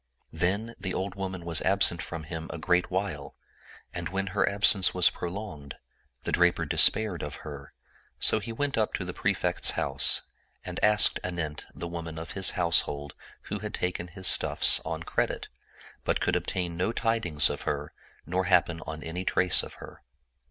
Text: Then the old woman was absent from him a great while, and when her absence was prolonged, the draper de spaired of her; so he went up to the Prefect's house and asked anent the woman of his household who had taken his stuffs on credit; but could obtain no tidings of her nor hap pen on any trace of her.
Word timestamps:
Then 0.31 0.73
the 0.79 0.95
old 0.95 1.13
woman 1.13 1.45
was 1.45 1.61
absent 1.61 2.01
from 2.01 2.23
him 2.23 2.49
a 2.51 2.57
great 2.57 2.89
while, 2.89 3.35
and 3.93 4.09
when 4.09 4.27
her 4.33 4.49
absence 4.49 4.95
was 4.95 5.11
prolonged, 5.11 5.75
the 6.23 6.31
draper 6.31 6.65
de 6.65 6.75
spaired 6.75 7.21
of 7.21 7.41
her; 7.45 7.73
so 8.19 8.39
he 8.39 8.51
went 8.51 8.79
up 8.79 8.95
to 8.95 9.05
the 9.05 9.13
Prefect's 9.13 9.73
house 9.77 10.23
and 10.65 10.83
asked 10.83 11.19
anent 11.23 11.67
the 11.75 11.87
woman 11.87 12.17
of 12.17 12.31
his 12.31 12.49
household 12.57 13.13
who 13.43 13.59
had 13.59 13.75
taken 13.75 14.07
his 14.07 14.25
stuffs 14.27 14.79
on 14.83 15.03
credit; 15.03 15.49
but 16.03 16.19
could 16.19 16.35
obtain 16.35 16.75
no 16.75 16.91
tidings 16.91 17.47
of 17.51 17.61
her 17.69 17.93
nor 18.25 18.45
hap 18.45 18.65
pen 18.65 18.81
on 18.87 19.03
any 19.03 19.23
trace 19.23 19.61
of 19.61 19.75
her. 19.75 20.01